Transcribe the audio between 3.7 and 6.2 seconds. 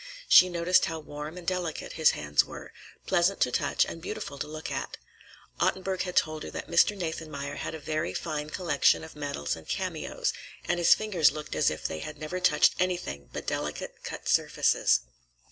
and beautiful to look at. Ottenburg had